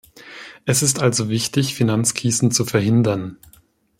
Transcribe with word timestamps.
Es 0.65 0.81
ist 0.81 0.99
also 0.99 1.29
wichtig, 1.29 1.75
Finanzkrisen 1.75 2.49
zu 2.49 2.65
verhindern. 2.65 3.37